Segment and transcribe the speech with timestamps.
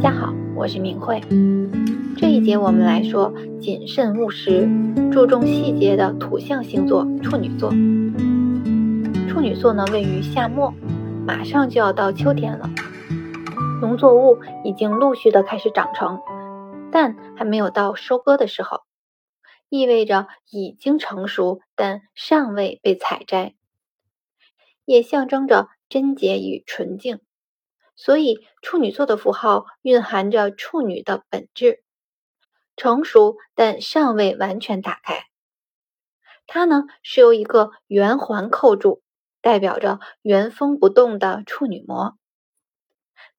[0.00, 1.20] 大家好，我是明慧。
[2.16, 4.68] 这一节我们来说谨慎务实、
[5.10, 7.70] 注重细节的土象星座处女座。
[9.28, 10.72] 处女座呢，位于夏末，
[11.26, 12.70] 马上就要到秋天了，
[13.80, 16.20] 农作物已经陆续的开始长成，
[16.92, 18.82] 但还没有到收割的时候，
[19.68, 23.56] 意味着已经成熟，但尚未被采摘，
[24.84, 27.18] 也象征着贞洁与纯净。
[28.00, 31.82] 所以，处女座的符号蕴含着处女的本质，
[32.76, 35.24] 成熟但尚未完全打开。
[36.46, 39.02] 它呢是由一个圆环扣住，
[39.40, 42.16] 代表着原封不动的处女膜。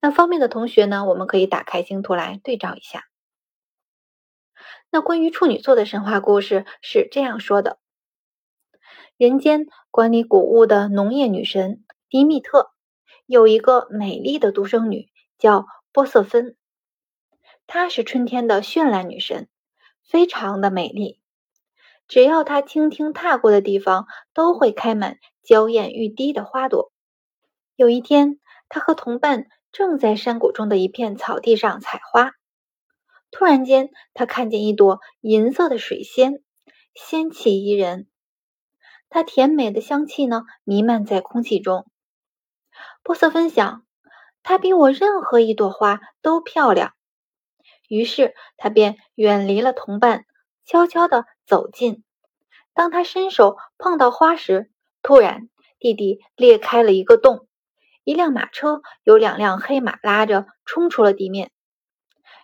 [0.01, 3.05] 那方面的同学呢，我们可以打开星图来对照一下。
[4.89, 7.79] 那关于处女座的神话故事是这样说的：
[9.15, 12.73] 人间管理谷物的农业女神迪密特。
[13.29, 16.57] 有一个美丽的独生女，叫波瑟芬。
[17.67, 19.47] 她是春天的绚烂女神，
[20.01, 21.19] 非常的美丽。
[22.07, 26.91] 只要她轻轻踏过的地方，都会开满娇艳欲滴的花朵。
[27.75, 32.31] 有一天，她和同伴正在山谷中的一片草地上采花，
[33.29, 36.41] 突然间，她看见一朵银色的水仙，
[36.95, 38.07] 仙气宜人。
[39.07, 41.85] 它甜美的香气呢，弥漫在空气中。
[43.03, 43.83] 波瑟芬想，
[44.43, 46.93] 它比我任何一朵花都漂亮。
[47.87, 50.25] 于是，他便远离了同伴，
[50.63, 52.03] 悄悄地走近。
[52.73, 54.69] 当他伸手碰到花时，
[55.01, 57.47] 突然地底裂开了一个洞，
[58.03, 61.51] 一辆马车由两辆黑马拉着冲出了地面。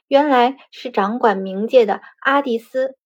[0.08, 2.98] 原来是掌管冥界的阿蒂斯，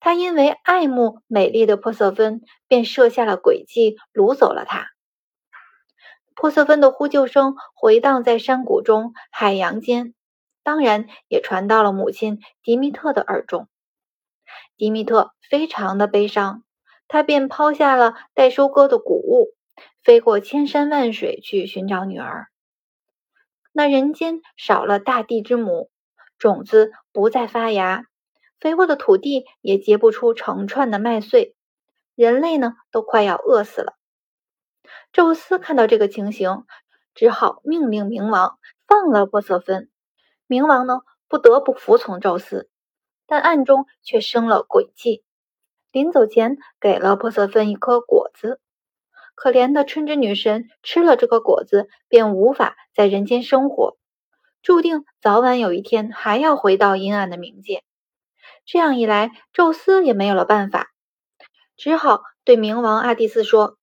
[0.00, 4.93] 他因为爱慕美丽的波瑟芬，便设下了诡计，掳走了她。
[6.34, 10.14] 珀瑟芬的呼救声回荡在山谷中、海洋间，
[10.62, 13.68] 当然也传到了母亲迪米特的耳中。
[14.76, 16.64] 迪米特非常的悲伤，
[17.06, 19.54] 他便抛下了待收割的谷物，
[20.02, 22.48] 飞过千山万水去寻找女儿。
[23.72, 25.90] 那人间少了大地之母，
[26.38, 28.04] 种子不再发芽，
[28.60, 31.54] 肥沃的土地也结不出成串的麦穗，
[32.14, 33.94] 人类呢都快要饿死了。
[35.14, 36.64] 宙斯看到这个情形，
[37.14, 38.58] 只好命令冥王
[38.88, 39.88] 放了波瑟芬。
[40.48, 42.68] 冥王呢，不得不服从宙斯，
[43.24, 45.22] 但暗中却生了诡计。
[45.92, 48.60] 临走前，给了波瑟芬一颗果子。
[49.36, 53.96] 可怜的春之女神吃了这个果子，便无法在人间生活，
[54.62, 57.84] 注定早晚有一天还要回到阴暗的冥界。
[58.64, 60.88] 这样一来，宙斯也没有了办法，
[61.76, 63.78] 只好对冥王阿蒂斯说。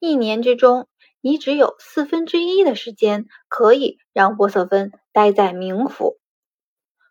[0.00, 0.86] 一年之中，
[1.20, 6.18] 你只有四分之一的时间可以让波色芬待在冥府。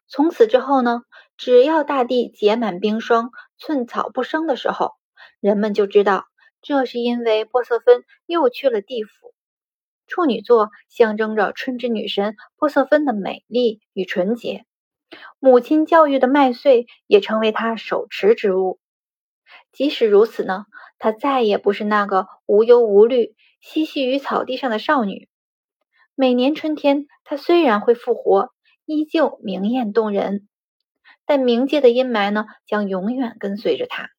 [0.08, 1.02] 从此之后呢，
[1.36, 4.94] 只要大地结满冰霜，寸草不生的时候，
[5.42, 6.28] 人们就知道
[6.62, 9.34] 这是因为波色芬又去了地府。
[10.08, 14.66] 处女座象征着春之女神波色芬的美丽与纯洁，
[15.40, 18.80] 母亲教育的麦穗也成为她手持之物。
[19.74, 20.66] 即使如此呢，
[21.00, 25.30] 她再也不是那个无忧无虑、嬉戏于草地上的少女。
[26.16, 28.52] 每年春天，她虽然会复活，
[28.86, 30.48] 依旧明艳动人，
[31.26, 34.10] 但冥界的阴霾呢，将永远跟随着她。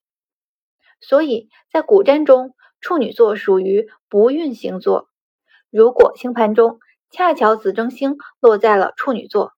[1.01, 5.09] 所以在古占中，处女座属于不孕星座。
[5.71, 6.79] 如果星盘中
[7.11, 9.53] 恰巧子正星落在了处女座，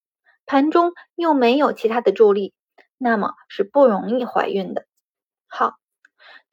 [0.45, 2.53] 盘中又没有其他的助力，
[2.97, 4.85] 那么是不容易怀孕的。
[5.47, 5.75] 好，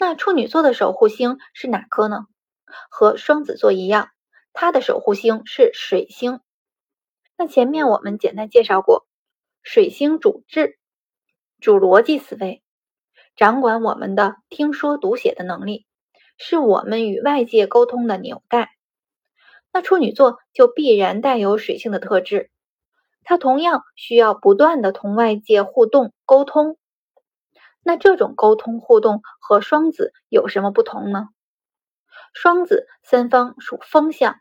[0.00, 2.26] 那处女座的守护星是哪颗呢？
[2.88, 4.10] 和双子座一样，
[4.52, 6.40] 它的守护星是水星。
[7.36, 9.08] 那前面我们简单介绍过，
[9.62, 10.78] 水星主智，
[11.60, 12.62] 主逻辑思维，
[13.34, 15.84] 掌管我们的听说读写的能力，
[16.36, 18.70] 是我们与外界沟通的纽带。
[19.72, 22.52] 那处女座就必然带有水星的特质，
[23.24, 26.77] 它同样需要不断的同外界互动沟通。
[27.82, 31.28] 那这种沟通互动和双子有什么不同呢？
[32.34, 34.40] 双子三方属风象，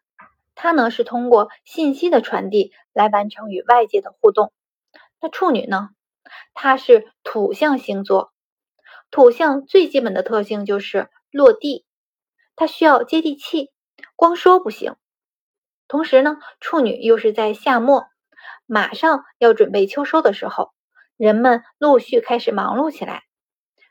[0.56, 4.52] 它呢是通过信息的传递来完成与外界的互动。
[5.22, 5.90] 那处女呢，
[6.54, 8.34] 它是土象星座，
[9.10, 11.86] 土象最基本的特性就是落地，
[12.56, 13.72] 它需要接地气，
[14.16, 14.96] 光说不行。
[15.88, 18.08] 同时呢，处女又是在夏末，
[18.66, 20.74] 马上要准备秋收的时候，
[21.16, 23.24] 人们陆续开始忙碌起来。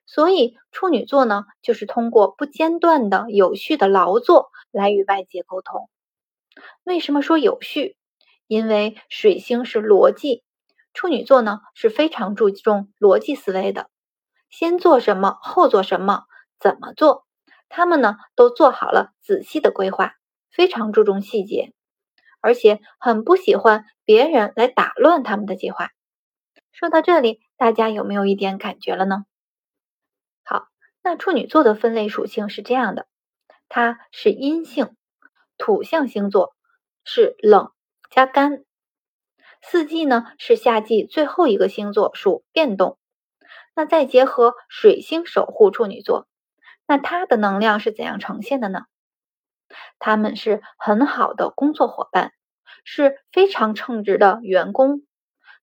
[0.06, 5.91] 所以处女座呢，就是通过不间断的有序的劳作来与外界沟通。
[6.85, 7.97] 为什么说有序？
[8.47, 10.44] 因为水星是逻辑，
[10.94, 13.91] 处女座呢是非常注重逻辑思维的，
[14.49, 16.23] 先做什么，后做什么，
[16.61, 17.26] 怎么做，
[17.69, 20.14] 他们呢都做好了仔细的规划，
[20.52, 21.73] 非常注重细节，
[22.41, 25.91] 而且很不喜欢别人来打乱他们的计划。
[26.70, 29.25] 说到这里，大家有没有一点感觉了呢？
[31.06, 33.06] 那处女座的分类属性是这样的，
[33.69, 34.97] 它是阴性。
[35.56, 36.56] 土象星座
[37.05, 37.70] 是冷
[38.11, 38.64] 加干，
[39.62, 42.99] 四季呢是夏季最后一个星座属变动，
[43.76, 46.26] 那再结合水星守护处女座，
[46.88, 48.81] 那它的能量是怎样呈现的呢？
[50.00, 52.32] 他们是很好的工作伙伴，
[52.82, 55.06] 是非常称职的员工，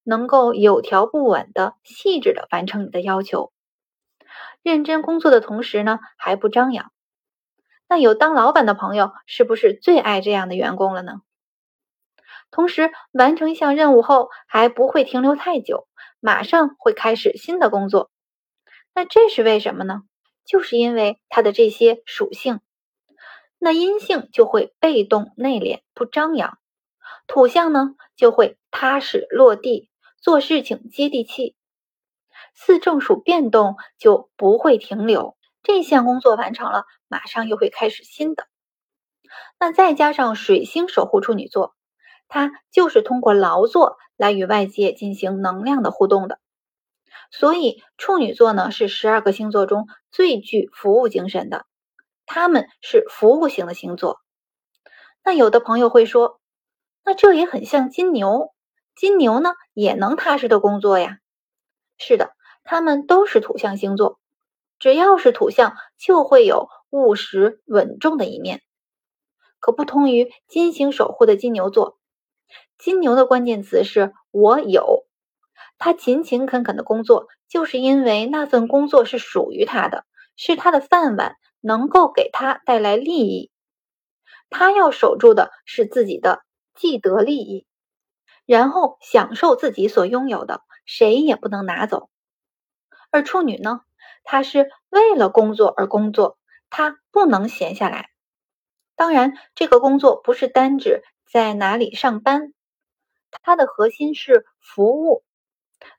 [0.04, 3.52] 能够有条不紊的细致的完成你的要求，
[4.64, 6.92] 认真工作的同时呢还不张扬。
[7.88, 11.22] 那有当老板的朋友，是不是最爱这样的员工了呢？
[12.50, 15.88] 同时完成一项任务后，还不会停留太久，
[16.20, 18.10] 马上会开始新的工作。
[18.96, 20.04] 那这是为什么呢？
[20.46, 22.62] 就是因为它的这些属性。
[23.60, 26.58] 那阴性就会被动内敛，不张扬；
[27.28, 29.90] 土象呢就会踏实落地，
[30.22, 31.56] 做事情接地气；
[32.54, 35.36] 四正属变动，就不会停留。
[35.64, 38.48] 这项工作完成了，马上又会开始新的。
[39.60, 41.76] 那再加上水星守护处女座，
[42.28, 46.40] 它就是通过劳作来与外界进行能量的互动的。
[47.32, 51.66] 所以处女座呢是十二个星座中最具服务精神的，
[52.26, 54.20] 他们是服务型的星座。
[55.24, 56.40] 那有的朋友会说，
[57.04, 58.54] 那这也很像金牛，
[58.96, 61.18] 金牛呢也能踏实的工作呀。
[61.98, 62.34] 是的，
[62.64, 64.20] 他们都是土象星座。
[64.80, 68.62] 只要是土象，就会有务实稳重的一面。
[69.60, 71.98] 可不同于金星守护的金牛座，
[72.78, 75.06] 金牛的关键词是我有。
[75.78, 80.06] 他勤勤恳恳的工作，就是因为那份工作是属于他的，
[80.36, 83.52] 是他的饭碗，能够给他带来利益。
[84.50, 86.44] 他要守住的是自己的
[86.76, 87.66] 既得利益，
[88.46, 92.10] 然后享受自己所拥有的，谁也不能拿走。
[93.14, 93.82] 而处女呢？
[94.24, 96.40] 他是为了工作而工作，
[96.72, 98.10] 他不能闲下来。
[98.96, 102.54] 当然，这个工作不是单指在哪里上班，
[103.30, 105.24] 它的核心是服务，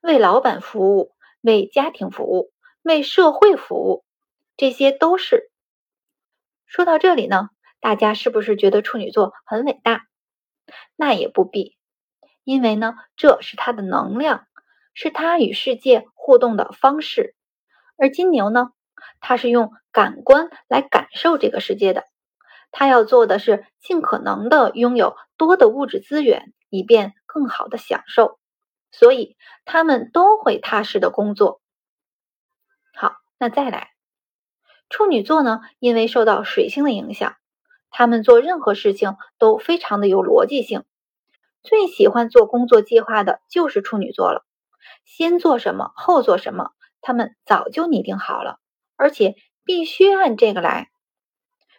[0.00, 2.52] 为老板服务，为家庭服务，
[2.82, 4.04] 为社会服务，
[4.56, 5.52] 这些都是。
[6.66, 10.06] 说到这里呢，大家是不是觉得处女座很伟大？
[10.96, 11.76] 那也不必，
[12.42, 14.48] 因为呢，这是他的能量，
[14.94, 17.34] 是他与世界互动的方式。
[17.96, 18.70] 而金牛呢，
[19.20, 22.04] 他是用感官来感受这个世界的，
[22.70, 28.38] 他要做的是尽可能的拥有多的物质资源，以便更好的享受。
[28.90, 31.60] 所以他们都会踏实的工作。
[32.94, 33.90] 好，那再来，
[34.88, 37.34] 处女座呢，因为受到水星的影响，
[37.90, 40.84] 他们做任何事情都非常的有逻辑性，
[41.64, 44.44] 最喜欢做工作计划的就是处女座了，
[45.04, 46.70] 先做什么，后做什么。
[47.00, 48.58] 他们早就拟定好了，
[48.96, 49.34] 而且
[49.64, 50.88] 必须按这个来，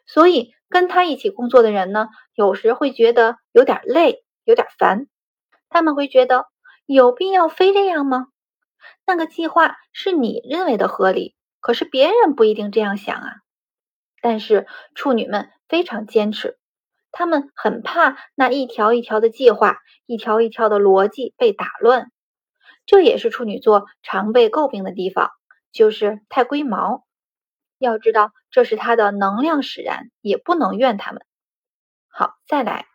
[0.06, 5.08] 所以跟他一起工作的人呢，有时会觉得有点累，有点烦。
[5.68, 6.46] 他们会觉得
[6.86, 8.28] 有必要非这样吗？
[9.06, 13.34] 那个计划是你认为的合理，可是别人不一定这样想啊。
[14.22, 16.60] 但是处女们非常坚持，
[17.12, 22.12] 他们很怕那一条一条的计划，一条一条的逻辑被打乱。
[22.86, 25.32] 这也是处女座常被诟病的地方，
[25.72, 27.04] 就是太龟毛。
[27.78, 31.22] 要知道，这是他的能量使然，也不能怨他们。
[32.08, 32.86] 好，再来，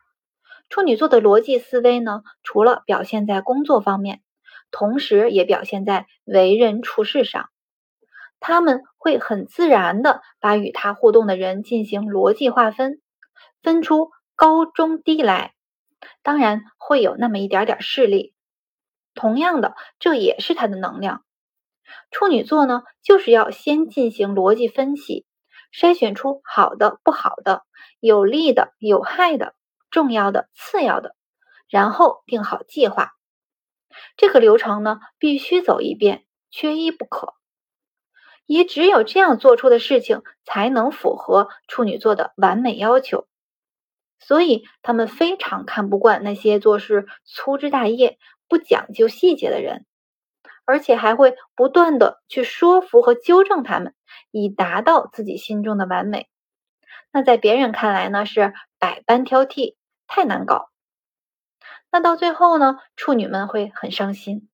[0.70, 4.22] 处女座的逻辑思维呢，除了表现在工作方面，
[4.70, 7.50] 同时也表现在为人处事上。
[8.38, 13.02] 他们会很自然的把与他互动的人进行逻辑划分，
[13.62, 15.52] 分出高中低来，
[16.22, 18.32] 当然会有那么一点点势力。
[19.14, 21.24] 同样的，这也是他的能量。
[22.10, 25.26] 处女座呢，就是要先进行逻辑分析，
[25.74, 27.64] 筛选出好的、不好的、
[27.98, 29.54] 有利的、有害的、
[29.90, 31.16] 重要的、次要的，
[31.68, 33.12] 然后定好计划。
[34.16, 37.34] 这个流程呢，必须走一遍，缺一不可。
[38.46, 43.26] 也只有这样做出的事情，才能符合处女座的完美要求。
[44.18, 48.18] 所以，他们非常看不惯那些做事粗枝大叶。
[48.50, 49.86] 不讲究细节的人，
[50.66, 53.94] 而且还会不断的去说服和纠正他们，
[54.32, 56.28] 以达到自己心中的完美。
[57.12, 59.76] 那在别人看来呢，是百般挑剔，
[60.08, 60.68] 太难搞。
[61.92, 64.48] 那到最后呢，处女们会很伤心。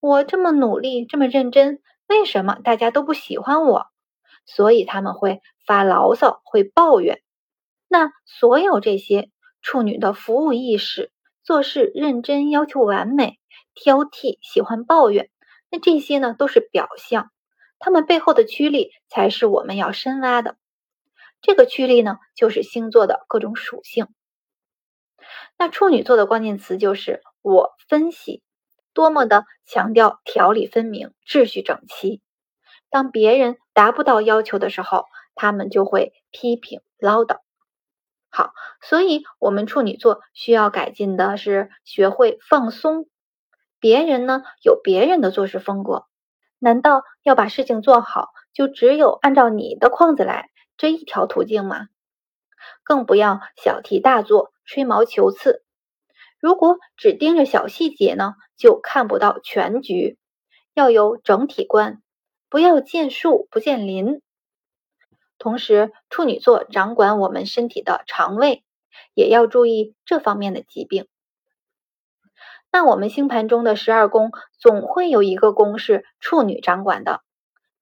[0.00, 3.86] 我这么努力，这么认真，为什么大家都不喜欢我？
[4.46, 7.22] 所以他们会发牢骚，会抱怨。
[7.86, 11.11] 那所有这些处女的服务意识、
[11.44, 13.38] 做事认真、要求完美、
[13.74, 15.30] 挑剔、喜欢抱怨，
[15.70, 17.30] 那这些呢都是表象，
[17.78, 20.56] 他们背后的驱力才是我们要深挖的。
[21.40, 24.06] 这个驱力呢，就是星座的各种属性。
[25.58, 28.42] 那处女座的关键词就是我分析。
[28.94, 32.20] 多么的强调条理分明、秩序整齐。
[32.90, 37.38] 当别人达不到要求的时候，他们就会批评唠叨。
[38.34, 43.06] 好，所以我们处女座需要改进的是学会放松。
[43.78, 46.06] 别人呢有别人的做事风格，
[46.58, 50.48] 难道要把事情做好就只有按照你的框子来
[50.78, 51.88] 这一条途径吗？
[52.82, 55.62] 更不要小题大做、吹毛求疵。
[56.40, 60.16] 如果只盯着小细节呢，就看不到全局。
[60.72, 62.00] 要有整体观，
[62.48, 64.22] 不要见树不见林。
[65.42, 68.62] 同时，处女座掌管我们身体的肠胃，
[69.12, 71.08] 也要注意这方面的疾病。
[72.70, 74.30] 那我们星盘中的十二宫，
[74.60, 77.22] 总会有一个宫是处女掌管的，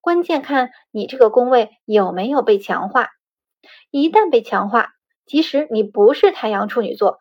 [0.01, 3.11] 关键看你这个宫位有没有被强化。
[3.91, 4.95] 一旦被强化，
[5.27, 7.19] 即使你不是太阳处女座。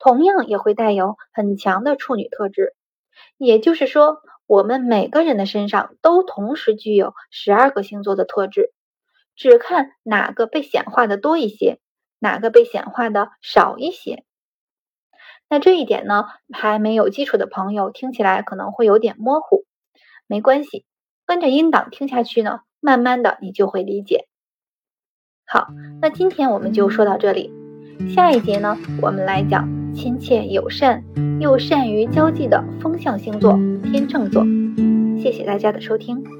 [0.00, 2.74] 同样也会带有很强的处女特质，
[3.36, 8.72] 也就是说，我们每个人的身上都同时具有十二个星座的特质，
[9.40, 11.78] 只看哪个被显化的多一些，
[12.18, 14.24] 哪个被显化的少一些。
[15.48, 19.64] 那这一点呢，还没有基础的朋友听起来可能会有点模糊，
[20.26, 20.84] 没关系，
[21.24, 24.26] 跟着音档听下去呢，慢慢的你就会理解。
[25.46, 25.68] 好，
[26.02, 27.50] 那今天我们就说到这里，
[28.14, 29.80] 下一节呢，我们来讲。
[29.92, 31.02] 亲切友善
[31.40, 34.44] 又善于交际的风象星座天秤座，
[35.20, 36.39] 谢谢大家的收听。